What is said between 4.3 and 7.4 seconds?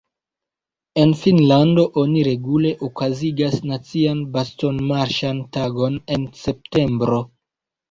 bastonmarŝan tagon en septembro.